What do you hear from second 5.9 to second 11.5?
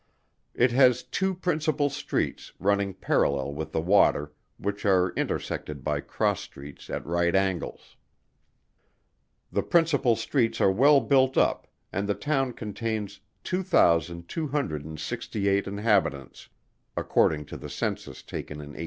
cross streets at right angles. The principal streets are well built